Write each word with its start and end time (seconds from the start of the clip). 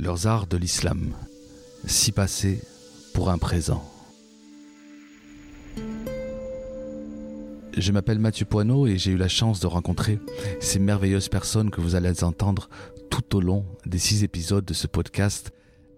leurs 0.00 0.28
arts 0.28 0.46
de 0.46 0.56
l'islam, 0.56 1.08
si 1.84 2.12
passé 2.12 2.62
pour 3.14 3.30
un 3.30 3.38
présent. 3.38 3.84
Je 7.76 7.90
m'appelle 7.90 8.20
Mathieu 8.20 8.46
Poineau 8.46 8.86
et 8.86 8.96
j'ai 8.96 9.10
eu 9.10 9.16
la 9.16 9.26
chance 9.26 9.58
de 9.58 9.66
rencontrer 9.66 10.20
ces 10.60 10.78
merveilleuses 10.78 11.28
personnes 11.28 11.70
que 11.70 11.80
vous 11.80 11.96
allez 11.96 12.22
entendre 12.22 12.68
tout 13.10 13.36
au 13.36 13.40
long 13.40 13.64
des 13.86 13.98
six 13.98 14.22
épisodes 14.22 14.64
de 14.64 14.72
ce 14.72 14.86
podcast 14.86 15.50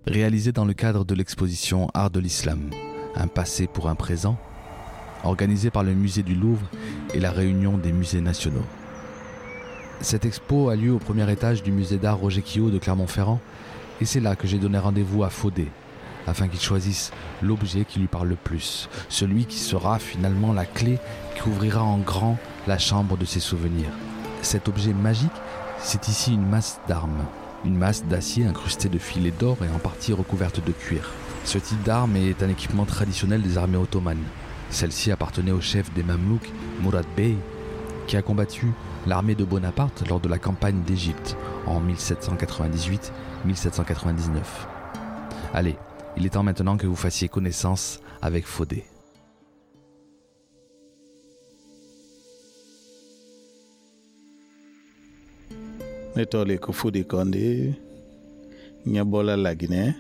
réalisé 0.07 0.53
dans 0.53 0.65
le 0.65 0.73
cadre 0.73 1.05
de 1.05 1.15
l'exposition 1.15 1.89
Art 1.93 2.11
de 2.11 2.21
l'Islam, 2.21 2.71
un 3.17 3.29
passé 3.29 3.67
pour 3.67 3.91
un 3.91 3.97
présent, 3.97 4.39
organisé 5.25 5.71
par 5.71 5.85
le 5.85 5.93
musée 5.93 6.23
du 6.23 6.35
Louvre 6.35 6.71
et 7.13 7.21
la 7.21 7.31
réunion 7.31 7.77
des 7.77 7.93
musées 7.93 8.23
nationaux. 8.23 8.65
Cette 10.01 10.25
expo 10.25 10.71
a 10.71 10.77
lieu 10.77 10.93
au 10.93 10.99
premier 10.99 11.31
étage 11.31 11.63
du 11.63 11.71
musée 11.71 11.99
d'art 11.99 12.19
Roger 12.19 12.41
Quillot 12.41 12.71
de 12.71 12.79
Clermont-Ferrand 12.79 13.41
et 14.01 14.05
c'est 14.05 14.21
là 14.21 14.37
que 14.37 14.47
j'ai 14.47 14.59
donné 14.59 14.79
rendez-vous 14.79 15.25
à 15.25 15.31
Faudé 15.31 15.69
afin 16.27 16.49
qu'il 16.49 16.61
choisisse 16.61 17.13
l'objet 17.43 17.85
qui 17.85 17.99
lui 17.99 18.07
parle 18.07 18.29
le 18.29 18.37
plus, 18.37 18.89
celui 19.09 19.47
qui 19.47 19.59
sera 19.59 19.99
finalement 19.99 20.53
la 20.53 20.67
clé 20.67 20.99
qui 21.35 21.49
ouvrira 21.49 21.83
en 21.83 21.99
grand 21.99 22.39
la 22.67 22.79
chambre 22.79 23.17
de 23.17 23.25
ses 23.25 23.41
souvenirs. 23.41 23.91
Cet 24.43 24.69
objet 24.69 24.93
magique, 24.93 25.31
c'est 25.79 26.09
ici 26.09 26.35
une 26.35 26.47
masse 26.47 26.81
d'armes, 26.89 27.25
une 27.65 27.77
masse 27.77 28.05
d'acier 28.05 28.47
incrustée 28.47 28.89
de 28.89 28.99
filets 28.99 29.33
d'or 29.39 29.57
et 29.65 29.75
en 29.75 29.79
partie 29.79 30.13
recouverte 30.13 30.65
de 30.65 30.73
cuir. 30.73 31.11
Ce 31.45 31.59
type 31.59 31.83
d'arme 31.83 32.17
est 32.17 32.43
un 32.43 32.49
équipement 32.49 32.85
traditionnel 32.85 33.43
des 33.43 33.59
armées 33.59 33.79
ottomanes. 33.79 34.23
Celle-ci 34.71 35.11
appartenait 35.11 35.53
au 35.53 35.61
chef 35.61 35.93
des 35.95 36.03
Mamelouks, 36.03 36.53
Mourad 36.81 37.07
Bey, 37.17 37.37
qui 38.07 38.17
a 38.17 38.23
combattu 38.23 38.67
l'armée 39.07 39.35
de 39.35 39.45
Bonaparte 39.45 40.09
lors 40.09 40.21
de 40.21 40.29
la 40.29 40.39
campagne 40.39 40.83
d'Égypte 40.83 41.37
en 41.67 41.81
1798-1799. 43.47 44.43
Allez, 45.55 45.77
il 46.17 46.27
est 46.27 46.31
temps 46.31 46.43
maintenant 46.43 46.77
que 46.77 46.87
vous 46.87 46.97
fassiez 46.97 47.29
connaissance 47.29 48.01
avec 48.23 48.47
Faudé. 48.47 48.85
Netole 56.17 56.59
Fodé 56.73 57.05
Condé, 57.05 57.73
Nyabola 58.85 59.37
la 59.37 59.55
Guinée, 59.55 59.95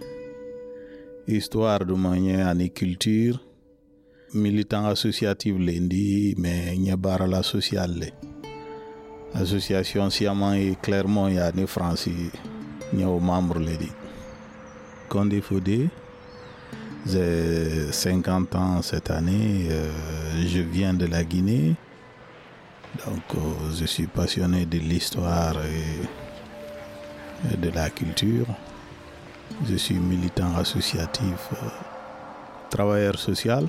histoire 1.28 1.84
de 1.84 1.95
manière 1.95 2.59
et 2.61 2.71
culture, 2.71 3.41
militant 4.34 4.87
associatif 4.87 5.55
lendi, 5.59 6.34
mais 6.37 6.77
Nyabara 6.77 7.27
la 7.27 7.43
sociale. 7.43 8.12
Association 9.34 10.11
Siaman 10.11 10.55
et 10.55 10.77
Clermont, 10.81 11.28
il 11.28 11.34
y 11.34 11.39
a 11.39 11.53
des 11.53 11.67
Français, 11.67 12.11
il 12.92 13.00
y 13.00 13.03
a 13.03 13.06
membres 13.06 13.59
lendi. 13.59 13.91
Condé 15.09 15.41
Fodé, 15.41 15.89
j'ai 17.06 17.91
50 17.92 18.55
ans 18.56 18.83
cette 18.83 19.11
année, 19.11 19.69
euh, 19.70 19.91
je 20.47 20.61
viens 20.61 20.92
de 20.92 21.06
la 21.06 21.25
Guinée. 21.25 21.75
Donc, 23.06 23.22
euh, 23.37 23.72
je 23.78 23.87
suis 23.87 24.06
passionné 24.06 24.67
de 24.67 24.78
l'histoire 24.78 25.55
et, 25.65 27.56
de 27.56 27.70
la 27.70 27.89
culture. 27.89 28.47
Je 29.69 29.77
suis 29.77 29.94
militant 29.98 30.55
associatif, 30.56 31.48
euh, 31.53 31.69
travailleur 32.69 33.19
social. 33.19 33.67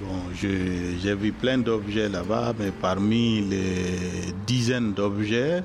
Bon, 0.00 0.29
j'ai 0.40 1.14
vu 1.14 1.32
plein 1.32 1.58
d'objets 1.58 2.08
là-bas, 2.08 2.54
mais 2.58 2.72
parmi 2.72 3.42
les 3.42 4.32
dizaines 4.46 4.92
d'objets, 4.92 5.62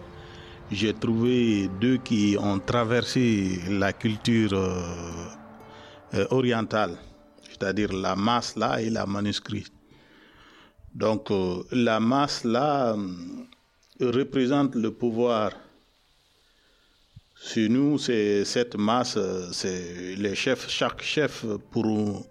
j'ai 0.72 0.94
trouvé 0.94 1.70
deux 1.80 1.98
qui 1.98 2.36
ont 2.40 2.60
traversé 2.60 3.60
la 3.70 3.94
culture 3.94 4.54
euh, 4.54 6.26
orientale 6.32 6.98
c'est-à-dire 7.58 7.94
la 7.94 8.16
masse 8.16 8.56
là 8.58 8.82
et 8.82 8.90
la 8.90 9.06
manuscrit. 9.06 9.66
Donc 10.94 11.32
euh, 11.32 11.64
la 11.72 12.00
masse 12.00 12.44
là 12.44 12.96
euh, 12.96 14.12
représente 14.12 14.76
le 14.76 14.92
pouvoir. 14.92 15.52
Chez 17.42 17.70
nous, 17.70 17.98
c'est 17.98 18.44
cette 18.46 18.76
masse, 18.76 19.20
c'est 19.52 20.16
les 20.16 20.36
chefs, 20.36 20.70
chaque 20.70 21.02
chef 21.02 21.46
pour 21.70 22.26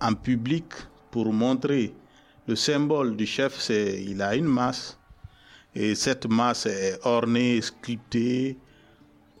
en 0.00 0.14
public 0.14 0.64
pour 1.10 1.32
montrer 1.32 1.94
le 2.46 2.56
symbole 2.56 3.16
du 3.16 3.26
chef, 3.26 3.58
c'est 3.58 4.02
il 4.02 4.20
a 4.22 4.34
une 4.34 4.46
masse 4.46 4.98
et 5.74 5.94
cette 5.94 6.26
masse 6.26 6.66
est 6.66 6.98
ornée, 7.04 7.60
sculptée 7.60 8.56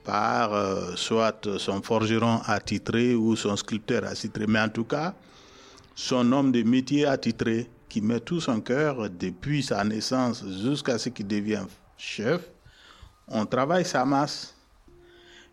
par 0.04 0.54
euh, 0.54 0.92
soit 0.94 1.58
son 1.58 1.82
forgeron 1.82 2.40
attitré 2.46 3.14
ou 3.14 3.36
son 3.36 3.56
sculpteur 3.56 4.04
attitré, 4.04 4.46
mais 4.46 4.60
en 4.60 4.68
tout 4.68 4.84
cas, 4.84 5.14
son 5.94 6.30
homme 6.32 6.52
de 6.52 6.62
métier 6.62 7.04
attitré 7.04 7.68
qui 7.88 8.00
met 8.00 8.20
tout 8.20 8.40
son 8.40 8.60
cœur 8.60 9.10
depuis 9.10 9.62
sa 9.62 9.82
naissance 9.84 10.44
jusqu'à 10.62 10.98
ce 10.98 11.08
qu'il 11.08 11.26
devienne 11.26 11.66
chef. 11.98 12.42
On 13.28 13.44
travaille 13.44 13.84
sa 13.84 14.04
masse. 14.04 14.54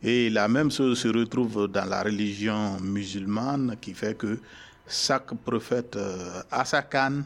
Et 0.04 0.30
la 0.30 0.48
même 0.48 0.70
chose 0.70 1.00
se 1.00 1.08
retrouve 1.08 1.68
dans 1.68 1.86
la 1.86 2.04
religion 2.04 2.80
musulmane 2.80 3.76
qui 3.82 3.96
fait 3.96 4.16
que 4.16 4.40
chaque 4.88 5.34
prophète 5.44 5.96
euh, 5.96 6.42
a 6.52 6.66
sa 6.66 6.82
canne. 6.82 7.26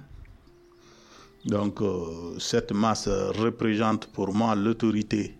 Donc 1.45 1.81
euh, 1.81 2.37
cette 2.39 2.71
masse 2.71 3.07
représente 3.07 4.07
pour 4.07 4.33
moi 4.33 4.55
l'autorité 4.55 5.37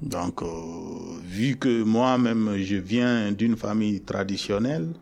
donc, 0.00 0.42
euh, 0.42 1.18
vu 1.24 1.56
que 1.56 1.82
moi-même, 1.82 2.56
je 2.58 2.76
viens 2.76 3.32
d'une 3.32 3.56
famille 3.56 4.00
traditionnelle, 4.02 4.92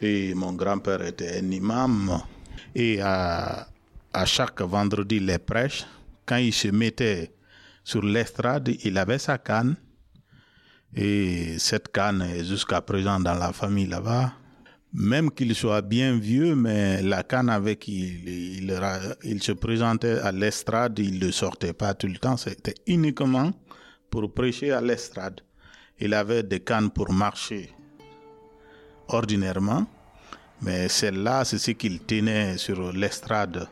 et 0.00 0.34
mon 0.34 0.52
grand-père 0.52 1.02
était 1.02 1.38
un 1.38 1.50
imam, 1.50 2.20
et 2.74 3.00
à, 3.00 3.66
chaque 4.26 4.60
vendredi, 4.60 5.18
les 5.18 5.38
prêches, 5.38 5.86
quand 6.26 6.36
il 6.36 6.52
se 6.52 6.68
mettait 6.68 7.32
sur 7.82 8.04
l'estrade, 8.04 8.70
il 8.84 8.98
avait 8.98 9.18
sa 9.18 9.38
canne, 9.38 9.76
et 10.94 11.58
cette 11.58 11.92
canne 11.92 12.22
est 12.22 12.44
jusqu'à 12.44 12.80
présent 12.80 13.20
dans 13.20 13.34
la 13.34 13.52
famille 13.52 13.86
là-bas. 13.86 14.32
Même 14.92 15.30
qu'il 15.30 15.54
soit 15.54 15.82
bien 15.82 16.18
vieux, 16.18 16.56
mais 16.56 17.00
la 17.00 17.22
canne 17.22 17.48
avec 17.48 17.86
il, 17.86 18.68
il, 19.22 19.42
se 19.42 19.52
présentait 19.52 20.18
à 20.18 20.32
l'estrade, 20.32 20.98
il 20.98 21.20
ne 21.24 21.30
sortait 21.30 21.72
pas 21.72 21.94
tout 21.94 22.08
le 22.08 22.16
temps, 22.16 22.36
c'était 22.36 22.74
uniquement 22.88 23.52
pour 24.10 24.34
prêcher 24.34 24.72
à 24.72 24.80
l'estrade. 24.80 25.42
Il 26.00 26.12
avait 26.12 26.42
des 26.42 26.58
cannes 26.58 26.90
pour 26.90 27.12
marcher 27.12 27.72
ordinairement, 29.06 29.86
mais 30.62 30.88
celle-là, 30.88 31.44
c'est 31.44 31.58
ce 31.58 31.70
qu'il 31.70 32.00
tenait 32.00 32.58
sur 32.58 32.92
l'estrade. 32.92 33.68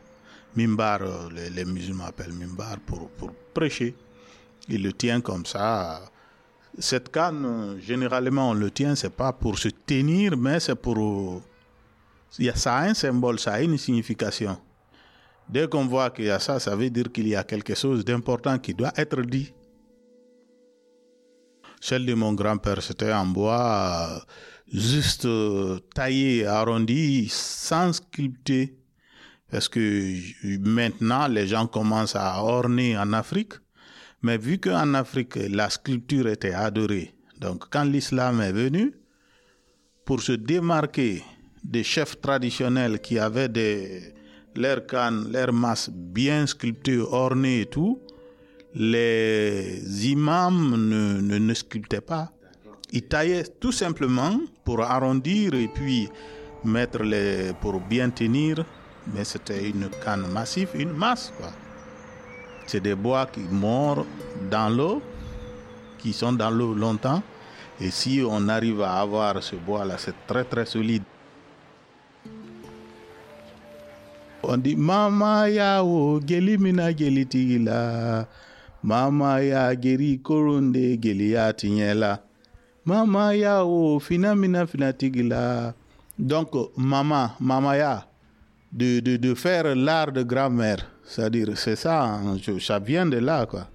Mimbar, 0.54 1.00
les, 1.32 1.64
musulmans 1.64 2.06
appellent 2.06 2.32
Mimbar 2.32 2.78
pour, 2.86 3.10
pour 3.10 3.32
prêcher. 3.52 3.94
Il 4.68 4.84
le 4.84 4.92
tient 4.92 5.20
comme 5.20 5.46
ça. 5.46 6.00
Cette 6.78 7.10
canne, 7.10 7.78
généralement, 7.80 8.50
on 8.50 8.54
le 8.54 8.70
tient, 8.70 8.94
c'est 8.94 9.14
pas 9.14 9.32
pour 9.32 9.58
se 9.58 9.68
tenir, 9.68 10.36
mais 10.36 10.60
c'est 10.60 10.74
pour. 10.74 11.42
Ça 12.54 12.76
a 12.76 12.84
un 12.84 12.94
symbole, 12.94 13.38
ça 13.38 13.54
a 13.54 13.60
une 13.62 13.78
signification. 13.78 14.58
Dès 15.48 15.66
qu'on 15.66 15.86
voit 15.86 16.10
qu'il 16.10 16.26
y 16.26 16.30
a 16.30 16.38
ça, 16.38 16.60
ça 16.60 16.76
veut 16.76 16.90
dire 16.90 17.10
qu'il 17.10 17.26
y 17.26 17.34
a 17.34 17.42
quelque 17.42 17.74
chose 17.74 18.04
d'important 18.04 18.58
qui 18.58 18.74
doit 18.74 18.92
être 18.96 19.22
dit. 19.22 19.52
Celle 21.80 22.04
de 22.04 22.14
mon 22.14 22.32
grand-père, 22.34 22.82
c'était 22.82 23.12
en 23.12 23.24
bois, 23.26 24.22
juste 24.70 25.24
euh, 25.24 25.78
taillé, 25.94 26.44
arrondi, 26.44 27.28
sans 27.30 27.92
sculpter. 27.92 28.76
Parce 29.50 29.68
que 29.68 30.14
maintenant, 30.58 31.26
les 31.28 31.46
gens 31.46 31.66
commencent 31.66 32.16
à 32.16 32.42
orner 32.42 32.98
en 32.98 33.12
Afrique. 33.14 33.54
Mais 34.22 34.38
vu 34.38 34.58
qu'en 34.58 34.94
Afrique, 34.94 35.38
la 35.50 35.70
sculpture 35.70 36.28
était 36.28 36.54
adorée, 36.54 37.14
donc 37.40 37.64
quand 37.70 37.84
l'islam 37.84 38.40
est 38.40 38.52
venu, 38.52 38.92
pour 40.04 40.22
se 40.22 40.32
démarquer 40.32 41.22
des 41.62 41.84
chefs 41.84 42.20
traditionnels 42.20 43.00
qui 43.00 43.18
avaient 43.18 43.48
des, 43.48 44.14
leurs 44.56 44.86
cannes, 44.86 45.30
leurs 45.30 45.52
masses 45.52 45.90
bien 45.90 46.46
sculptées, 46.46 46.98
ornées 46.98 47.60
et 47.62 47.66
tout, 47.66 48.00
les 48.74 49.82
imams 50.08 50.76
ne, 50.76 51.38
ne, 51.38 51.54
sculptaient 51.54 52.00
pas. 52.00 52.32
Ils 52.92 53.02
taillaient 53.02 53.44
tout 53.60 53.72
simplement 53.72 54.40
pour 54.64 54.82
arrondir 54.82 55.54
et 55.54 55.68
puis 55.68 56.08
mettre 56.64 57.02
les, 57.02 57.52
pour 57.60 57.80
bien 57.80 58.10
tenir. 58.10 58.64
Mais 59.14 59.24
c'était 59.24 59.68
une 59.68 59.88
canne 60.04 60.26
massive, 60.32 60.68
une 60.74 60.92
masse. 60.92 61.32
Quoi. 61.36 61.50
C'est 62.68 62.80
des 62.80 62.94
bois 62.94 63.24
qui 63.24 63.40
morent 63.40 64.04
dans 64.50 64.68
l'eau, 64.68 65.00
qui 65.98 66.12
sont 66.12 66.34
dans 66.34 66.50
l'eau 66.50 66.74
longtemps. 66.74 67.22
Et 67.80 67.90
si 67.90 68.22
on 68.28 68.46
arrive 68.48 68.82
à 68.82 69.00
avoir 69.00 69.42
ce 69.42 69.56
bois-là, 69.56 69.96
c'est 69.96 70.14
très 70.26 70.44
très 70.44 70.66
solide. 70.66 71.02
on 74.42 74.56
dit 74.56 74.76
Mama 74.76 75.48
ya 75.48 75.82
o 75.82 76.20
geli 76.20 76.58
mina 76.58 76.92
geli 76.92 77.26
tigila. 77.26 78.26
Mama 78.82 79.40
ya 79.40 79.74
geri 79.74 80.18
koronde 80.18 80.96
geli 81.00 81.32
ya 81.32 81.52
tinyela. 81.52 82.20
Mama 82.84 83.34
ya 83.34 83.64
o 83.64 83.98
fina 83.98 84.34
mina 84.34 84.66
fina 84.66 84.92
tigila. 84.92 85.74
Donc, 86.18 86.50
maman, 86.76 87.30
mama 87.40 87.76
ya, 87.76 88.02
de, 88.72 89.00
de, 89.00 89.34
faire 89.34 89.74
l'art 89.74 90.12
de 90.12 90.22
grand-mère. 90.22 90.90
C'est-à-dire, 91.04 91.56
c'est 91.56 91.76
ça, 91.76 92.04
hein, 92.04 92.36
ça 92.60 92.78
vient 92.78 93.06
de 93.06 93.18
là, 93.18 93.46
quoi. 93.46 93.68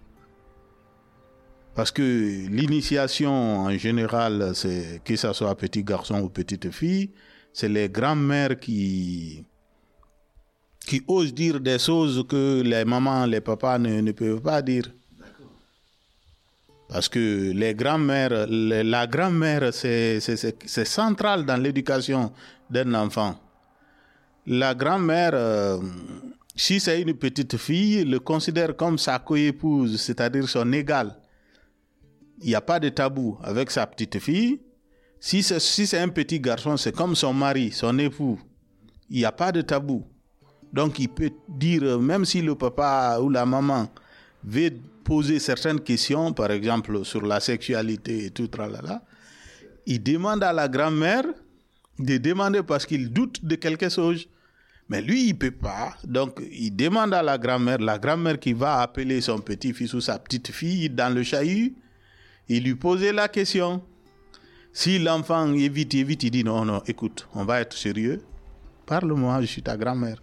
Parce 1.76 1.92
que 1.92 2.48
l'initiation, 2.50 3.62
en 3.62 3.72
général, 3.78 4.52
c'est 4.54 5.02
que 5.04 5.16
ce 5.16 5.34
soit 5.34 5.56
petit 5.56 5.84
garçon 5.84 6.22
ou 6.22 6.30
petite 6.30 6.70
fille, 6.72 7.10
c'est 7.52 7.70
les 7.70 7.90
grands-mères 7.90 8.60
qui, 8.60 9.44
qui 10.86 11.02
osent 11.08 11.34
dire 11.34 11.60
des 11.60 11.80
choses 11.80 12.26
que 12.30 12.62
les 12.62 12.86
mamans, 12.86 13.26
les 13.26 13.42
papas 13.42 13.80
ne, 13.80 14.02
ne 14.02 14.12
peuvent 14.12 14.42
pas 14.42 14.62
dire. 14.62 14.86
Parce 16.90 17.10
que 17.10 17.52
les 17.54 17.74
grands-mères, 17.74 18.46
la 18.48 19.08
grand-mère, 19.08 19.74
c'est 19.74 20.20
central 20.20 21.44
dans 21.44 21.58
l'éducation 21.58 22.32
d'un 22.70 22.94
enfant. 22.94 23.36
La 24.46 24.76
grand-mère, 24.76 25.32
euh, 25.34 25.80
si 26.56 26.80
c'est 26.80 27.02
une 27.02 27.14
petite 27.14 27.58
fille, 27.58 28.04
le 28.04 28.20
considère 28.20 28.76
comme 28.76 28.98
sa 28.98 29.20
coépouse, 29.20 30.00
c'est-à-dire 30.02 30.50
son 30.50 30.72
égale. 30.74 31.16
Il 32.42 32.48
n'y 32.48 32.56
a 32.56 32.62
pas 32.62 32.80
de 32.80 32.90
tabou 32.90 33.38
avec 33.42 33.72
sa 33.72 33.88
petite 33.88 34.20
fille. 34.20 34.60
Si 35.20 35.42
c'est 35.42 36.00
un 36.00 36.10
petit 36.10 36.42
garçon, 36.42 36.76
c'est 36.76 36.94
comme 36.94 37.16
son 37.16 37.34
mari, 37.34 37.72
son 37.72 37.98
époux. 38.00 38.38
Il 39.10 39.20
n'y 39.20 39.26
a 39.26 39.32
pas 39.32 39.54
de 39.54 39.62
tabou. 39.62 40.04
Donc 40.74 41.00
il 41.00 41.08
peut 41.08 41.32
dire, 41.48 41.98
même 42.00 42.26
si 42.26 42.42
le 42.42 42.56
papa 42.56 43.20
ou 43.22 43.30
la 43.30 43.46
maman 43.46 43.88
veut 44.44 44.72
poser 45.06 45.40
certaines 45.40 45.80
questions, 45.80 46.34
par 46.34 46.52
exemple 46.52 47.06
sur 47.06 47.22
la 47.22 47.40
sexualité 47.40 48.26
et 48.26 48.32
tout, 48.32 48.48
tralala, 48.48 49.02
il 49.86 50.04
demande 50.04 50.44
à 50.44 50.52
la 50.52 50.68
grand-mère 50.68 51.26
de 52.00 52.18
demander 52.18 52.64
parce 52.64 52.86
qu'il 52.86 53.12
doute 53.12 53.44
de 53.44 53.56
quelque 53.56 53.90
chose. 53.90 54.28
Mais 54.90 55.02
lui, 55.02 55.30
il 55.30 55.34
ne 55.34 55.38
peut 55.38 55.52
pas. 55.52 55.96
Donc, 56.04 56.42
il 56.52 56.76
demande 56.76 57.14
à 57.14 57.24
la 57.24 57.38
grand-mère, 57.38 57.80
la 57.80 57.98
grand-mère 57.98 58.40
qui 58.40 58.54
va 58.54 58.82
appeler 58.82 59.22
son 59.22 59.40
petit-fils 59.40 59.94
ou 59.94 60.02
sa 60.02 60.20
petite-fille 60.20 60.90
dans 60.90 61.14
le 61.14 61.24
chahut, 61.24 61.76
il 62.50 62.64
lui 62.64 62.76
posait 62.76 63.14
la 63.14 63.28
question. 63.28 63.82
Si 64.74 65.00
l'enfant 65.00 65.54
évite, 65.54 65.94
évite, 65.94 66.24
il 66.24 66.32
dit 66.32 66.44
non, 66.44 66.66
non, 66.66 66.82
écoute, 66.86 67.28
on 67.34 67.46
va 67.46 67.62
être 67.62 67.78
sérieux. 67.78 68.22
Parle-moi, 68.86 69.40
je 69.42 69.46
suis 69.46 69.62
ta 69.62 69.78
grand-mère. 69.78 70.22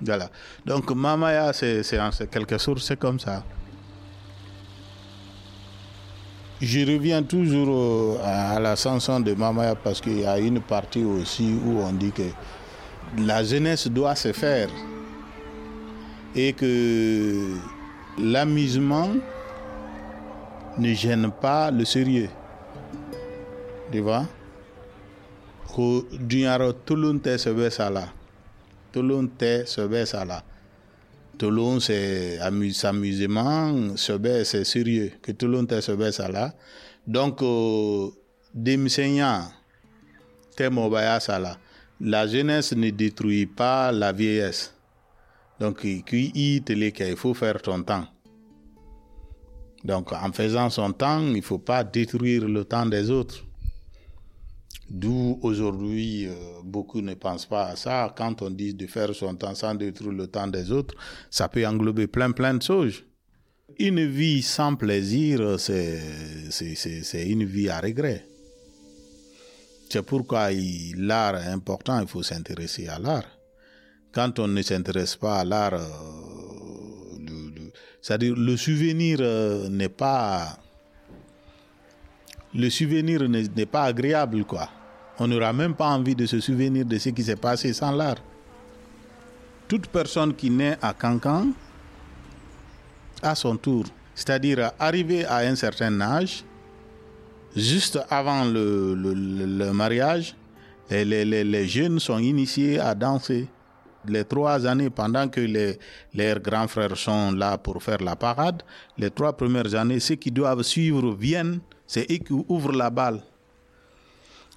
Voilà. 0.00 0.30
Donc, 0.64 0.90
Mamaya, 0.92 1.52
c'est 1.52 1.98
en 1.98 2.10
quelque 2.10 2.58
sorte, 2.58 2.78
c'est 2.80 2.98
comme 2.98 3.18
ça. 3.18 3.44
Je 6.60 6.80
reviens 6.80 7.22
toujours 7.22 7.68
euh, 7.70 8.54
à 8.54 8.58
la 8.58 8.74
chanson 8.74 9.20
de 9.20 9.32
Mamaya 9.32 9.76
parce 9.76 10.00
qu'il 10.00 10.20
y 10.20 10.26
a 10.26 10.38
une 10.40 10.60
partie 10.60 11.04
aussi 11.04 11.56
où 11.64 11.78
on 11.78 11.92
dit 11.92 12.10
que 12.10 12.22
la 13.16 13.44
jeunesse 13.44 13.86
doit 13.86 14.16
se 14.16 14.32
faire 14.32 14.68
et 16.34 16.52
que 16.52 17.54
l'amusement 18.18 19.10
ne 20.78 20.94
gêne 20.94 21.30
pas 21.30 21.70
le 21.70 21.84
sérieux. 21.84 22.28
Tu 23.92 24.00
vois? 24.00 24.26
Ko 25.68 26.02
dunyaro 26.10 26.72
tulun 26.72 27.20
tɛ 27.22 27.36
sɛbɛ 27.38 27.70
sa 27.70 27.86
la 27.90 28.08
tulun 28.90 29.28
tɛ 29.38 29.62
sɛbɛ 29.64 30.06
sa 30.06 30.24
tulun 31.38 31.80
c'est 31.80 32.38
amu- 32.40 32.72
amusement 32.84 33.96
sɛbɛ 33.96 34.44
c'est 34.44 34.64
sérieux 34.64 35.12
que 35.22 35.32
sa 36.10 36.28
la 36.28 36.54
donc 37.06 37.42
euh, 37.42 38.10
sa 41.20 41.56
la 42.00 42.26
jeunesse 42.26 42.72
ne 42.72 42.90
détruit 42.90 43.46
pas 43.46 43.90
la 43.92 44.12
vieillesse. 44.12 44.74
Donc 45.58 45.80
il 45.84 47.16
faut 47.16 47.34
faire 47.34 47.60
ton 47.60 47.82
temps. 47.82 48.06
Donc 49.84 50.12
en 50.12 50.32
faisant 50.32 50.70
son 50.70 50.92
temps 50.92 51.20
il 51.34 51.42
faut 51.42 51.58
pas 51.58 51.82
détruire 51.82 52.46
le 52.46 52.64
temps 52.64 52.86
des 52.86 53.10
autres 53.10 53.44
D'où 54.90 55.38
aujourd'hui, 55.42 56.26
euh, 56.26 56.32
beaucoup 56.64 57.02
ne 57.02 57.14
pensent 57.14 57.44
pas 57.46 57.66
à 57.66 57.76
ça. 57.76 58.12
Quand 58.16 58.40
on 58.40 58.50
dit 58.50 58.72
de 58.72 58.86
faire 58.86 59.14
son 59.14 59.34
temps 59.34 59.54
sans 59.54 59.74
détruire 59.74 60.12
le 60.12 60.26
temps 60.26 60.46
des 60.46 60.72
autres, 60.72 60.94
ça 61.30 61.48
peut 61.48 61.66
englober 61.66 62.06
plein, 62.06 62.30
plein 62.30 62.54
de 62.54 62.62
choses. 62.62 63.04
Une 63.78 64.06
vie 64.06 64.42
sans 64.42 64.76
plaisir, 64.76 65.60
c'est 65.60 66.00
une 67.26 67.44
vie 67.44 67.68
à 67.68 67.80
regret. 67.80 68.24
C'est 69.90 70.02
pourquoi 70.02 70.50
l'art 70.96 71.36
est 71.36 71.48
important, 71.48 72.00
il 72.00 72.08
faut 72.08 72.22
s'intéresser 72.22 72.88
à 72.88 72.98
l'art. 72.98 73.24
Quand 74.12 74.38
on 74.38 74.48
ne 74.48 74.62
s'intéresse 74.62 75.16
pas 75.16 75.40
à 75.40 75.44
l'art, 75.44 75.74
euh, 75.74 75.88
c'est-à-dire 78.00 78.34
le 78.36 78.56
souvenir 78.56 79.18
euh, 79.20 79.68
n'est 79.68 79.88
pas 79.90 80.58
le 82.54 82.70
souvenir 82.70 83.28
n'est 83.28 83.66
pas 83.66 83.84
agréable, 83.84 84.44
quoi. 84.44 84.68
On 85.18 85.26
n'aura 85.26 85.52
même 85.52 85.74
pas 85.74 85.88
envie 85.88 86.14
de 86.14 86.26
se 86.26 86.40
souvenir 86.40 86.84
de 86.84 86.96
ce 86.98 87.08
qui 87.10 87.22
s'est 87.22 87.36
passé 87.36 87.72
sans 87.72 87.90
l'art. 87.90 88.18
Toute 89.66 89.88
personne 89.88 90.34
qui 90.34 90.48
naît 90.48 90.78
à 90.80 90.92
Cancan, 90.94 91.48
à 93.22 93.34
son 93.34 93.56
tour, 93.56 93.84
c'est-à-dire 94.14 94.70
arrivé 94.78 95.24
à 95.24 95.38
un 95.38 95.56
certain 95.56 96.00
âge, 96.00 96.44
juste 97.54 97.98
avant 98.08 98.44
le, 98.44 99.72
mariage, 99.72 100.34
les 100.90 101.68
jeunes 101.68 101.98
sont 101.98 102.18
initiés 102.18 102.78
à 102.78 102.94
danser. 102.94 103.48
Les 104.06 104.24
trois 104.24 104.64
années, 104.66 104.90
pendant 104.90 105.28
que 105.28 105.40
les, 105.40 105.78
leurs 106.14 106.40
grands 106.40 106.68
frères 106.68 106.96
sont 106.96 107.32
là 107.32 107.58
pour 107.58 107.82
faire 107.82 107.98
la 108.02 108.16
parade, 108.16 108.62
les 108.96 109.10
trois 109.10 109.36
premières 109.36 109.74
années, 109.74 110.00
ceux 110.00 110.14
qui 110.14 110.30
doivent 110.30 110.62
suivre 110.62 111.14
viennent, 111.14 111.60
c'est 111.86 112.10
eux 112.10 112.18
qui 112.18 112.32
ouvrent 112.32 112.72
la 112.72 112.90
balle. 112.90 113.20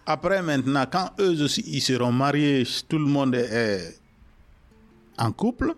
Après, 0.06 0.42
maintenant, 0.42 0.86
quand 0.92 1.12
eux 1.20 1.44
aussi 1.44 1.64
ils 1.68 1.82
seront 1.82 2.12
mariés, 2.12 2.64
tout 2.88 2.98
le 2.98 3.06
monde 3.06 3.36
est 3.36 4.00
en 5.18 5.32
couple, 5.32 5.76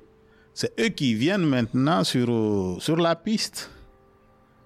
c'est 0.53 0.73
eux 0.79 0.89
qui 0.89 1.13
viennent 1.13 1.45
maintenant 1.45 2.03
sur, 2.03 2.77
sur 2.79 2.97
la 2.97 3.15
piste. 3.15 3.69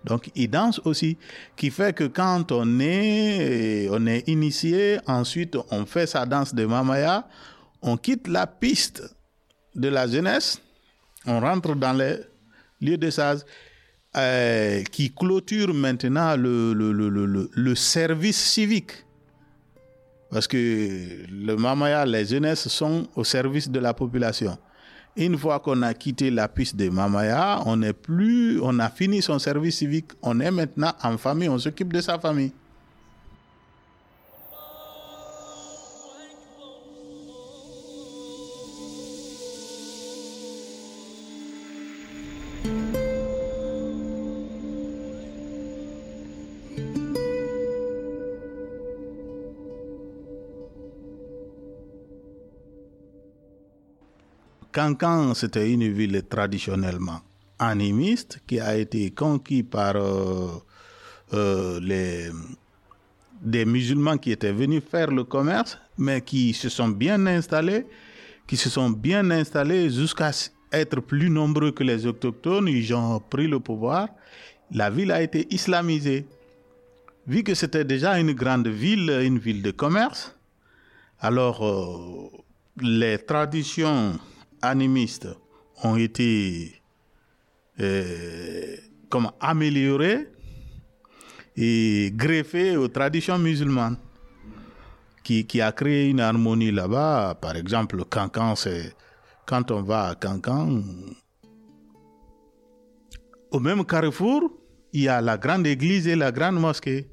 Donc, 0.04 0.30
ils 0.36 0.50
dansent 0.50 0.80
aussi, 0.86 1.18
qui 1.56 1.70
fait 1.70 1.94
que 1.94 2.06
quand 2.06 2.52
on 2.52 2.80
est, 2.80 3.90
on 3.92 4.06
est 4.06 4.28
initié, 4.28 5.00
ensuite 5.06 5.58
on 5.70 5.86
fait 5.86 6.08
sa 6.08 6.26
danse 6.26 6.54
de 6.54 6.66
Mamaya, 6.66 7.28
on 7.82 7.98
quitte 7.98 8.28
la 8.28 8.48
piste 8.48 9.04
de 9.76 9.88
la 9.88 10.08
jeunesse, 10.08 10.62
on 11.26 11.40
rentre 11.40 11.76
dans 11.76 11.94
les 11.94 12.18
lieux 12.82 12.98
de 12.98 13.10
sage, 13.10 13.40
euh, 14.16 14.84
qui 14.84 15.14
clôture 15.14 15.74
maintenant 15.74 16.36
le, 16.36 16.74
le, 16.74 16.92
le, 16.92 17.50
le, 17.52 17.76
service 17.76 18.38
civique. 18.38 18.92
Parce 20.32 20.48
que 20.48 20.58
le 21.30 21.56
Mamaya, 21.56 22.06
les 22.06 22.26
jeunesses 22.26 22.68
sont 22.68 23.08
au 23.16 23.24
service 23.24 23.70
de 23.70 23.80
la 23.80 23.94
population. 23.94 24.58
Une 25.16 25.38
fois 25.38 25.60
qu'on 25.60 25.82
a 25.82 25.94
quitté 25.94 26.32
la 26.32 26.48
piste 26.48 26.76
de 26.76 26.90
Mamaya, 26.90 27.62
on 27.66 27.78
n'est 27.78 27.94
plus, 27.94 28.60
on 28.62 28.80
a 28.80 28.90
fini 28.90 29.22
son 29.22 29.40
service 29.40 29.78
civique, 29.78 30.12
on 30.22 30.40
est 30.40 30.52
maintenant 30.52 30.94
en 31.04 31.18
famille, 31.18 31.50
on 31.50 31.58
s'occupe 31.60 31.94
de 31.94 32.02
sa 32.02 32.18
famille. 32.18 32.52
Cancan, 54.78 55.34
c'était 55.34 55.72
une 55.72 55.92
ville 55.92 56.22
traditionnellement 56.30 57.22
animiste 57.58 58.42
qui 58.46 58.60
a 58.60 58.78
été 58.78 59.10
conquise 59.10 59.64
par 59.72 59.96
euh, 59.96 60.50
euh, 61.34 61.80
les, 61.82 62.30
des 63.42 63.66
musulmans 63.66 64.20
qui 64.20 64.32
étaient 64.32 64.52
venus 64.52 64.84
faire 64.84 65.10
le 65.10 65.24
commerce, 65.24 65.80
mais 65.98 66.22
qui 66.22 66.54
se 66.54 66.70
sont 66.70 66.90
bien 66.90 67.26
installés, 67.26 67.88
qui 68.46 68.56
se 68.56 68.70
sont 68.70 68.92
bien 68.92 69.32
installés 69.32 69.90
jusqu'à 69.90 70.30
être 70.72 71.00
plus 71.02 71.32
nombreux 71.32 71.72
que 71.72 71.84
les 71.84 72.06
autochtones. 72.06 72.68
Ils 72.68 72.94
ont 72.94 73.20
pris 73.20 73.48
le 73.48 73.60
pouvoir. 73.60 74.10
La 74.72 74.92
ville 74.92 75.12
a 75.12 75.24
été 75.24 75.52
islamisée. 75.52 76.28
Vu 77.26 77.42
que 77.42 77.56
c'était 77.56 77.84
déjà 77.84 78.20
une 78.20 78.34
grande 78.34 78.68
ville, 78.68 79.10
une 79.24 79.40
ville 79.40 79.64
de 79.64 79.72
commerce, 79.72 80.36
alors 81.20 81.66
euh, 81.66 82.30
les 82.80 83.18
traditions 83.18 84.20
animistes 84.62 85.28
ont 85.84 85.96
été 85.96 86.82
euh, 87.80 88.76
améliorés 89.40 90.28
et 91.56 92.12
greffés 92.16 92.78
aux 92.78 92.88
traditions 92.88 93.40
musulmanes, 93.40 93.98
qui, 95.24 95.46
qui 95.46 95.62
a 95.62 95.72
créé 95.72 96.10
une 96.10 96.20
harmonie 96.20 96.72
là-bas. 96.72 97.38
Par 97.42 97.56
exemple, 97.56 98.04
quand 98.10 99.72
on 99.72 99.82
va 99.82 100.10
à 100.10 100.16
Cancan, 100.16 100.84
au 103.52 103.60
même 103.60 103.86
carrefour, 103.86 104.52
il 104.94 105.04
y 105.04 105.08
a 105.08 105.22
la 105.22 105.38
grande 105.38 105.68
église 105.68 106.08
et 106.08 106.16
la 106.16 106.32
grande 106.32 106.60
mosquée. 106.60 107.10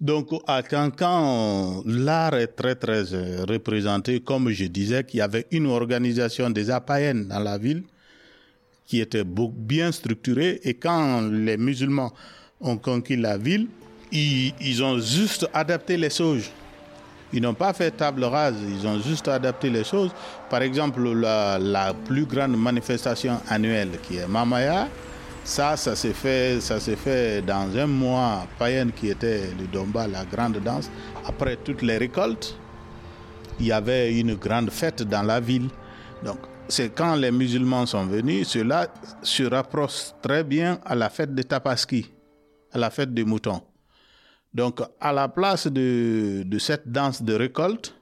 Donc 0.00 0.28
à 0.46 0.62
Cancan, 0.62 1.82
l'art 1.86 2.34
est 2.34 2.48
très 2.48 2.74
très 2.74 3.14
euh, 3.14 3.46
représenté. 3.48 4.20
Comme 4.20 4.50
je 4.50 4.66
disais, 4.66 5.04
qu'il 5.04 5.18
y 5.18 5.22
avait 5.22 5.46
une 5.50 5.66
organisation 5.66 6.50
des 6.50 6.66
païenne 6.86 7.26
dans 7.28 7.38
la 7.38 7.56
ville 7.56 7.82
qui 8.84 9.00
était 9.00 9.24
bien 9.24 9.90
structurée. 9.92 10.60
Et 10.64 10.74
quand 10.74 11.22
les 11.32 11.56
musulmans 11.56 12.12
ont 12.60 12.76
conquis 12.76 13.16
la 13.16 13.38
ville, 13.38 13.68
ils, 14.12 14.82
ont 14.82 14.98
juste 14.98 15.48
adapté 15.54 15.96
les 15.96 16.10
sauges. 16.10 16.50
Ils 17.32 17.40
n'ont 17.42 17.54
pas 17.54 17.72
fait 17.72 17.90
table 17.90 18.24
rase, 18.24 18.54
ils 18.68 18.86
ont 18.86 19.00
juste 19.00 19.28
adapté 19.28 19.70
les 19.70 19.82
choses. 19.82 20.10
Par 20.50 20.60
exemple, 20.60 21.02
la, 21.14 21.58
la 21.58 21.94
plus 21.94 22.26
grande 22.26 22.56
manifestation 22.56 23.40
annuelle 23.48 23.98
qui 24.02 24.18
est 24.18 24.28
Mamaya, 24.28 24.88
ça, 25.46 25.76
ça 25.76 25.94
s'est 25.94 26.12
fait, 26.12 26.60
ça 26.60 26.80
fait 26.80 27.40
dans 27.40 27.74
un 27.76 27.86
mois 27.86 28.46
païen 28.58 28.90
qui 28.90 29.08
était 29.10 29.52
le 29.58 29.68
Domba, 29.68 30.08
la 30.08 30.24
grande 30.24 30.58
danse. 30.58 30.90
Après 31.24 31.56
toutes 31.56 31.82
les 31.82 31.98
récoltes, 31.98 32.58
il 33.60 33.66
y 33.66 33.72
avait 33.72 34.18
une 34.18 34.34
grande 34.34 34.70
fête 34.70 35.04
dans 35.04 35.22
la 35.22 35.38
ville. 35.38 35.68
Donc, 36.24 36.38
c'est 36.68 36.92
quand 36.92 37.14
les 37.14 37.30
musulmans 37.30 37.86
sont 37.86 38.06
venus, 38.06 38.48
cela 38.48 38.92
se 39.22 39.44
rapproche 39.44 40.12
très 40.20 40.42
bien 40.42 40.80
à 40.84 40.96
la 40.96 41.08
fête 41.08 41.32
de 41.32 41.42
Tapaski, 41.42 42.12
à 42.72 42.78
la 42.78 42.90
fête 42.90 43.14
des 43.14 43.24
moutons. 43.24 43.62
Donc, 44.52 44.80
à 45.00 45.12
la 45.12 45.28
place 45.28 45.68
de 45.68 46.58
cette 46.58 46.90
danse 46.90 47.22
de 47.22 47.34
récolte, 47.34 47.94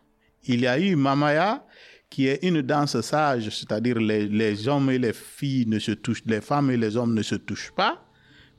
il 0.45 0.61
y 0.61 0.67
a 0.67 0.79
eu 0.79 0.97
Mamaya, 0.97 1.63
qui 2.15 2.29
est 2.29 2.45
une 2.45 2.63
danse 2.63 3.01
sage, 3.01 3.51
c'est-à-dire 3.51 3.99
les, 3.99 4.69
hommes 4.69 4.89
et 4.89 4.99
les 4.99 5.13
filles 5.13 5.67
ne 5.67 5.81
se 5.81 5.91
touchent, 5.91 6.23
les 6.27 6.41
femmes 6.41 6.71
et 6.71 6.77
les 6.77 6.97
hommes 6.97 7.13
ne 7.13 7.23
se 7.23 7.35
touchent 7.35 7.73
pas, 7.73 8.05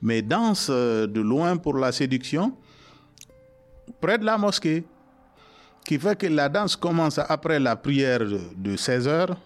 mais 0.01 0.21
dansent 0.21 0.67
euh, 0.69 1.07
de 1.07 1.21
loin 1.21 1.55
pour 1.55 1.77
la 1.77 1.93
séduction, 1.93 2.53
près 4.01 4.17
de 4.17 4.25
la 4.25 4.37
mosquée, 4.37 4.83
qui 5.85 5.97
fait 5.97 6.17
que 6.17 6.27
la 6.27 6.49
danse 6.49 6.75
commence 6.75 7.17
après 7.17 7.57
la 7.61 7.77
prière 7.77 8.23
de 8.57 8.75
16 8.75 9.07
heures 9.07 9.37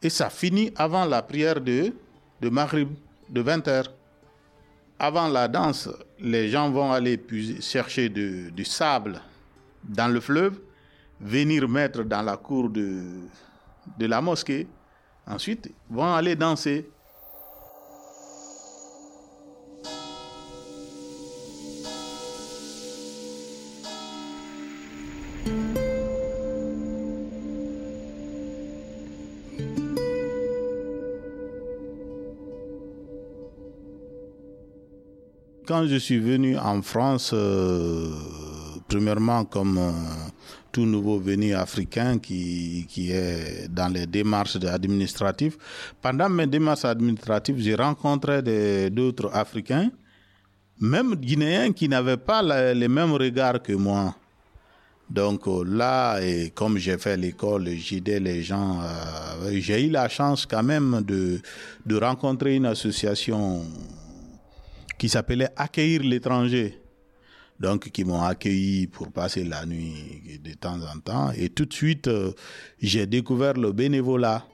et 0.00 0.08
ça 0.08 0.30
finit 0.30 0.70
avant 0.76 1.04
la 1.04 1.20
prière 1.20 1.60
de, 1.60 1.92
de 2.40 2.48
Maghrib, 2.48 2.90
de 3.28 3.40
20 3.40 3.66
heures. 3.66 3.92
Avant 5.00 5.26
la 5.26 5.48
danse, 5.48 5.88
les 6.20 6.48
gens 6.48 6.70
vont 6.70 6.92
aller 6.92 7.20
chercher 7.60 8.08
du 8.08 8.64
sable 8.64 9.20
dans 9.82 10.06
le 10.06 10.20
fleuve 10.20 10.60
venir 11.24 11.68
mettre 11.68 12.04
dans 12.04 12.22
la 12.22 12.36
cour 12.36 12.68
de, 12.68 13.02
de 13.98 14.06
la 14.06 14.20
mosquée. 14.20 14.68
Ensuite, 15.26 15.72
vont 15.88 16.12
aller 16.14 16.36
danser. 16.36 16.90
Quand 35.66 35.86
je 35.86 35.96
suis 35.96 36.18
venu 36.18 36.58
en 36.58 36.82
France, 36.82 37.30
euh, 37.32 38.10
premièrement 38.86 39.46
comme 39.46 39.78
euh, 39.78 39.90
tout 40.74 40.84
nouveau 40.86 41.20
venu 41.20 41.54
africain 41.54 42.18
qui, 42.18 42.84
qui 42.88 43.12
est 43.12 43.68
dans 43.68 43.86
les 43.92 44.06
démarches 44.06 44.56
administratives. 44.56 45.56
Pendant 46.02 46.28
mes 46.28 46.48
démarches 46.48 46.84
administratives, 46.84 47.58
j'ai 47.60 47.76
rencontré 47.76 48.42
d'autres 48.90 49.30
Africains, 49.32 49.90
même 50.80 51.14
Guinéens, 51.14 51.72
qui 51.72 51.88
n'avaient 51.88 52.16
pas 52.16 52.42
les 52.74 52.88
mêmes 52.88 53.12
regards 53.12 53.62
que 53.62 53.72
moi. 53.72 54.16
Donc 55.08 55.46
euh, 55.46 55.62
là, 55.64 56.18
comme 56.56 56.76
j'ai 56.78 56.98
fait 56.98 57.16
l'école, 57.16 57.68
j'aidais 57.68 58.18
les 58.18 58.42
gens. 58.42 58.80
Euh, 58.82 59.52
j'ai 59.60 59.86
eu 59.86 59.90
la 59.90 60.08
chance 60.08 60.44
quand 60.44 60.62
même 60.64 61.02
de, 61.06 61.40
de 61.86 61.96
rencontrer 61.96 62.56
une 62.56 62.66
association 62.66 63.62
qui 64.98 65.08
s'appelait 65.08 65.50
Accueillir 65.56 66.00
l'étranger 66.02 66.83
donc 67.60 67.90
qui 67.90 68.04
m'ont 68.04 68.22
accueilli 68.22 68.86
pour 68.86 69.12
passer 69.12 69.44
la 69.44 69.64
nuit 69.66 70.40
de 70.42 70.52
temps 70.54 70.78
en 70.82 70.98
temps. 70.98 71.30
Et 71.32 71.48
tout 71.50 71.66
de 71.66 71.72
suite, 71.72 72.08
euh, 72.08 72.32
j'ai 72.80 73.06
découvert 73.06 73.54
le 73.54 73.72
bénévolat. 73.72 74.44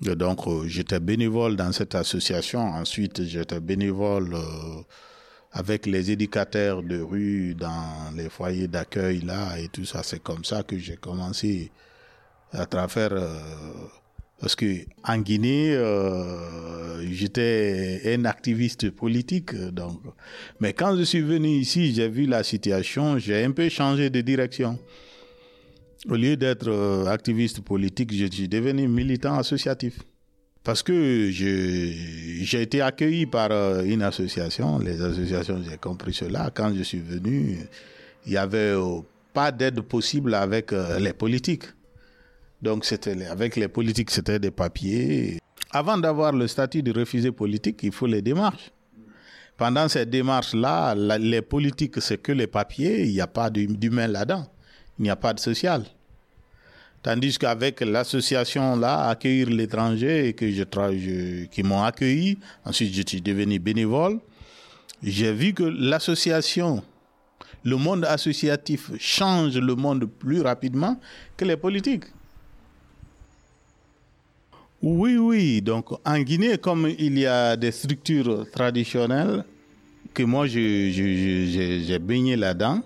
donc, 0.00 0.46
euh, 0.46 0.66
j'étais 0.66 1.00
bénévole 1.00 1.56
dans 1.56 1.72
cette 1.72 1.94
association. 1.94 2.60
Ensuite, 2.60 3.24
j'étais 3.24 3.60
bénévole 3.60 4.34
euh, 4.34 4.82
avec 5.52 5.86
les 5.86 6.10
éducateurs 6.10 6.82
de 6.82 7.00
rue 7.00 7.54
dans 7.54 8.14
les 8.14 8.28
foyers 8.28 8.68
d'accueil 8.68 9.20
là 9.20 9.58
et 9.58 9.68
tout 9.68 9.84
ça. 9.84 10.02
C'est 10.02 10.22
comme 10.22 10.44
ça 10.44 10.62
que 10.62 10.76
j'ai 10.78 10.96
commencé 10.96 11.70
à 12.52 12.66
travers 12.66 13.12
parce 14.42 14.56
que 14.56 14.66
en 15.04 15.18
Guinée, 15.18 15.72
euh, 15.76 17.00
j'étais 17.12 18.02
un 18.06 18.24
activiste 18.24 18.90
politique, 18.90 19.54
donc. 19.54 20.00
Mais 20.58 20.72
quand 20.72 20.96
je 20.96 21.04
suis 21.04 21.20
venu 21.20 21.46
ici, 21.48 21.94
j'ai 21.94 22.08
vu 22.08 22.26
la 22.26 22.42
situation, 22.42 23.20
j'ai 23.20 23.44
un 23.44 23.52
peu 23.52 23.68
changé 23.68 24.10
de 24.10 24.20
direction. 24.20 24.80
Au 26.10 26.16
lieu 26.16 26.36
d'être 26.36 26.66
euh, 26.68 27.06
activiste 27.06 27.60
politique, 27.60 28.12
je 28.12 28.26
suis 28.26 28.48
devenu 28.48 28.88
militant 28.88 29.34
associatif. 29.34 30.00
Parce 30.64 30.82
que 30.82 31.30
j'ai 31.30 32.62
été 32.62 32.80
accueilli 32.80 33.26
par 33.26 33.52
euh, 33.52 33.84
une 33.84 34.02
association, 34.02 34.80
les 34.80 35.00
associations, 35.00 35.62
j'ai 35.70 35.76
compris 35.76 36.14
cela. 36.14 36.50
Quand 36.52 36.74
je 36.74 36.82
suis 36.82 36.98
venu, 36.98 37.58
il 38.26 38.32
n'y 38.32 38.36
avait 38.36 38.74
pas 39.32 39.52
d'aide 39.52 39.82
possible 39.82 40.34
avec 40.34 40.72
les 40.98 41.12
politiques. 41.12 41.66
Donc 42.62 42.84
c'était 42.84 43.26
avec 43.26 43.56
les 43.56 43.66
politiques, 43.66 44.12
c'était 44.12 44.38
des 44.38 44.52
papiers. 44.52 45.38
Avant 45.72 45.98
d'avoir 45.98 46.32
le 46.32 46.46
statut 46.46 46.82
de 46.82 46.92
réfugié 46.92 47.32
politique, 47.32 47.80
il 47.82 47.92
faut 47.92 48.06
les 48.06 48.22
démarches. 48.22 48.70
Pendant 49.56 49.88
ces 49.88 50.06
démarches-là, 50.06 50.94
les 51.18 51.42
politiques, 51.42 52.00
c'est 52.00 52.18
que 52.18 52.32
les 52.32 52.46
papiers, 52.46 53.04
il 53.04 53.12
n'y 53.12 53.20
a 53.20 53.26
pas 53.26 53.50
d'humain 53.50 54.06
là-dedans. 54.06 54.46
Il 54.98 55.02
n'y 55.02 55.10
a 55.10 55.16
pas 55.16 55.34
de 55.34 55.40
social. 55.40 55.84
Tandis 57.02 57.36
qu'avec 57.36 57.80
l'association 57.80 58.76
là, 58.76 59.08
accueillir 59.08 59.50
l'étranger 59.50 60.32
que 60.34 60.48
je, 60.48 61.44
qui 61.46 61.62
m'ont 61.64 61.82
accueilli, 61.82 62.38
ensuite 62.64 62.94
je 62.94 63.02
suis 63.04 63.20
devenu 63.20 63.58
bénévole, 63.58 64.20
j'ai 65.02 65.32
vu 65.32 65.52
que 65.52 65.64
l'association, 65.64 66.84
le 67.64 67.76
monde 67.76 68.04
associatif 68.04 68.92
change 69.00 69.58
le 69.58 69.74
monde 69.74 70.04
plus 70.06 70.42
rapidement 70.42 71.00
que 71.36 71.44
les 71.44 71.56
politiques. 71.56 72.04
Oui, 74.82 75.16
oui. 75.16 75.62
Donc, 75.62 75.86
en 76.04 76.18
Guinée, 76.20 76.58
comme 76.58 76.88
il 76.98 77.18
y 77.18 77.26
a 77.26 77.56
des 77.56 77.70
structures 77.70 78.50
traditionnelles 78.50 79.44
que 80.12 80.24
moi, 80.24 80.46
j'ai 80.48 81.98
baigné 82.00 82.34
là-dedans, 82.36 82.82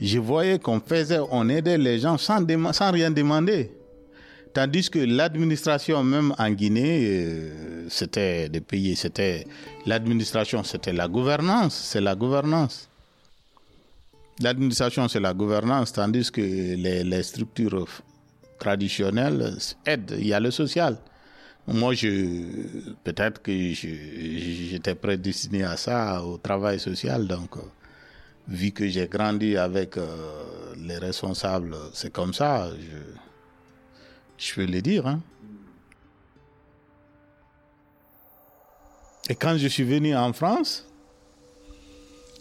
je 0.00 0.18
voyais 0.18 0.58
qu'on 0.58 0.80
faisait, 0.80 1.20
on 1.30 1.48
aidait 1.48 1.78
les 1.78 2.00
gens 2.00 2.18
sans, 2.18 2.44
sans 2.72 2.90
rien 2.90 3.10
demander. 3.10 3.70
Tandis 4.52 4.90
que 4.90 4.98
l'administration, 4.98 6.02
même 6.02 6.34
en 6.36 6.50
Guinée, 6.50 7.06
euh, 7.06 7.86
c'était 7.88 8.48
des 8.48 8.60
pays, 8.60 8.96
c'était 8.96 9.46
l'administration, 9.86 10.62
c'était 10.64 10.92
la 10.92 11.08
gouvernance, 11.08 11.74
c'est 11.74 12.02
la 12.02 12.14
gouvernance. 12.14 12.88
L'administration, 14.40 15.08
c'est 15.08 15.20
la 15.20 15.32
gouvernance, 15.32 15.92
tandis 15.92 16.30
que 16.30 16.40
les, 16.40 17.04
les 17.04 17.22
structures 17.22 17.86
traditionnelles 18.58 19.56
aident. 19.86 20.16
Il 20.18 20.26
y 20.26 20.34
a 20.34 20.40
le 20.40 20.50
social. 20.50 20.98
Moi, 21.68 21.94
je, 21.94 22.08
peut-être 23.04 23.40
que 23.40 23.52
j'étais 23.52 24.96
prédestiné 24.96 25.62
à 25.62 25.76
ça, 25.76 26.22
au 26.24 26.36
travail 26.36 26.80
social. 26.80 27.26
Donc, 27.28 27.56
euh, 27.56 27.60
vu 28.48 28.72
que 28.72 28.88
j'ai 28.88 29.06
grandi 29.06 29.56
avec 29.56 29.96
euh, 29.96 30.74
les 30.76 30.98
responsables, 30.98 31.76
c'est 31.92 32.12
comme 32.12 32.34
ça, 32.34 32.68
je, 32.76 32.98
je 34.44 34.54
peux 34.54 34.66
le 34.66 34.82
dire. 34.82 35.06
Hein. 35.06 35.20
Et 39.30 39.36
quand 39.36 39.56
je 39.56 39.68
suis 39.68 39.84
venu 39.84 40.16
en 40.16 40.32
France, 40.32 40.84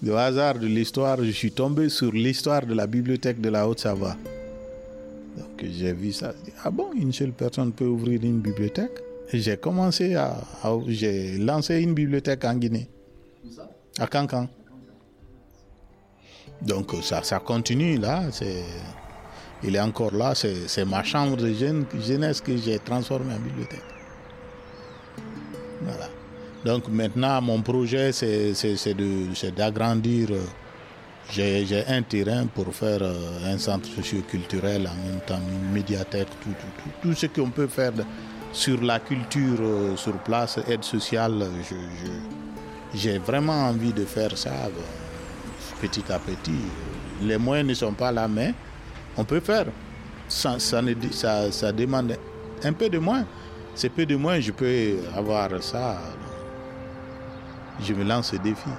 le 0.02 0.18
hasard 0.18 0.58
de 0.58 0.66
l'histoire, 0.66 1.24
je 1.24 1.30
suis 1.30 1.52
tombé 1.52 1.90
sur 1.90 2.12
l'histoire 2.12 2.66
de 2.66 2.74
la 2.74 2.88
bibliothèque 2.88 3.40
de 3.40 3.50
la 3.50 3.68
Haute-Savoie. 3.68 4.18
que 5.58 5.68
j'ai 5.70 5.94
vu 5.94 6.12
ça. 6.12 6.34
Ah 6.64 6.72
bon, 6.72 6.92
une 6.94 7.14
seule 7.14 7.34
personne 7.34 7.72
peut 7.72 7.86
ouvrir 7.86 8.20
une 8.24 8.40
bibliothèque? 8.40 9.11
J'ai 9.40 9.58
commencé 9.58 10.16
à, 10.16 10.38
j'ai 10.88 11.38
lancé 11.38 11.80
une 11.80 11.94
bibliothèque 11.94 12.44
en 12.46 12.56
Guinée. 12.56 12.90
À 14.00 14.08
Cancan. 14.08 14.48
Donc 16.62 16.94
ça, 17.02 17.24
ça 17.24 17.40
continue 17.40 17.98
là. 17.98 18.24
C'est, 18.32 18.64
il 19.64 19.76
est 19.76 19.80
encore 19.80 20.14
là. 20.14 20.34
C'est, 20.36 20.86
ma 20.86 21.04
chambre 21.04 21.38
de 21.38 21.54
jeunesse 21.54 22.42
que 22.42 22.56
j'ai 22.58 22.80
transformée 22.80 23.34
en 23.34 23.40
bibliothèque. 23.40 23.80
Voilà. 25.82 26.08
Donc 26.64 26.88
maintenant, 26.90 27.42
mon 27.42 27.62
projet, 27.62 28.12
c'est, 28.12 28.54
d'agrandir. 29.56 30.30
Euh, 30.32 30.40
j'ai, 31.32 31.86
un 31.88 32.02
terrain 32.02 32.46
pour 32.48 32.74
faire 32.74 33.02
euh, 33.02 33.54
un 33.54 33.58
centre 33.58 33.88
socioculturel, 33.88 34.88
en 34.88 34.96
même 35.08 35.22
temps 35.26 35.40
une 35.40 35.72
médiathèque, 35.72 36.28
tout, 36.42 36.50
tout, 36.50 36.84
tout, 36.84 36.90
tout 37.02 37.14
ce 37.16 37.28
qu'on 37.28 37.50
peut 37.50 37.68
faire 37.68 37.94
sur 38.52 38.82
la 38.82 39.00
culture 39.00 39.60
euh, 39.62 39.96
sur 39.96 40.18
place, 40.20 40.60
aide 40.68 40.84
sociale. 40.84 41.48
j'ai 42.94 43.18
vraiment 43.18 43.68
envie 43.70 43.94
de 43.94 44.06
faire 44.06 44.38
ça 44.38 44.52
petit 45.82 46.04
à 46.12 46.20
petit. 46.20 46.62
Les 47.22 47.38
moyens 47.38 47.68
ne 47.70 47.74
sont 47.74 47.94
pas 47.94 48.12
là, 48.12 48.28
mais 48.28 48.54
on 49.18 49.24
peut 49.24 49.40
faire. 49.40 49.66
Ça, 50.28 50.60
ça 50.60 51.72
demande 51.72 52.16
un 52.64 52.74
peu 52.74 52.90
de 52.90 53.00
moins. 53.00 53.26
C'est 53.74 53.90
peu 53.90 54.06
de 54.06 54.16
moins, 54.16 54.40
je 54.40 54.52
peux 54.52 54.98
avoir 55.16 55.50
ça. 55.64 56.02
Je 57.82 57.94
me 57.94 58.04
lance 58.04 58.32
ce 58.32 58.36
défi. 58.36 58.70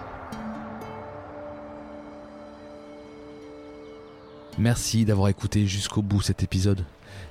Merci 4.58 5.04
d'avoir 5.04 5.28
écouté 5.28 5.66
jusqu'au 5.66 6.02
bout 6.02 6.20
cet 6.20 6.42
épisode. 6.42 6.84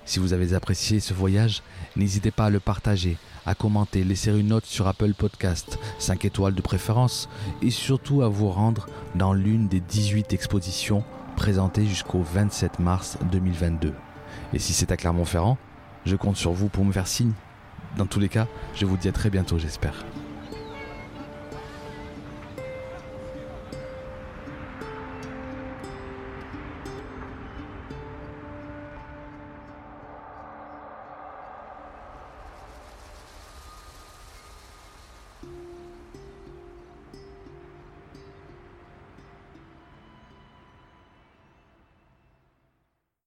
Si 0.05 0.19
vous 0.19 0.33
avez 0.33 0.53
apprécié 0.53 1.00
ce 1.00 1.13
voyage, 1.13 1.61
n'hésitez 1.95 2.31
pas 2.31 2.45
à 2.45 2.50
le 2.50 2.59
partager, 2.59 3.17
à 3.45 3.55
commenter, 3.55 4.03
laisser 4.03 4.31
une 4.31 4.47
note 4.47 4.65
sur 4.65 4.88
Apple 4.88 5.13
Podcast, 5.13 5.79
5 6.00 6.25
étoiles 6.25 6.55
de 6.55 6.61
préférence, 6.61 7.29
et 7.61 7.69
surtout 7.69 8.21
à 8.21 8.27
vous 8.27 8.50
rendre 8.50 8.88
dans 9.15 9.33
l'une 9.33 9.67
des 9.67 9.79
18 9.79 10.33
expositions 10.33 11.03
présentées 11.35 11.85
jusqu'au 11.85 12.21
27 12.21 12.79
mars 12.79 13.17
2022. 13.31 13.93
Et 14.53 14.59
si 14.59 14.73
c'est 14.73 14.91
à 14.91 14.97
Clermont-Ferrand, 14.97 15.57
je 16.05 16.15
compte 16.15 16.38
sur 16.38 16.51
vous 16.51 16.67
pour 16.67 16.85
me 16.85 16.91
faire 16.91 17.07
signe. 17.07 17.33
Dans 17.97 18.05
tous 18.05 18.19
les 18.19 18.29
cas, 18.29 18.47
je 18.75 18.85
vous 18.85 18.97
dis 18.97 19.07
à 19.07 19.11
très 19.11 19.29
bientôt, 19.29 19.57
j'espère. 19.57 20.05